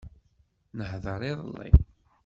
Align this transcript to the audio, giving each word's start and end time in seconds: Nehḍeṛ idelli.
Nehḍeṛ 0.77 1.21
idelli. 1.29 1.69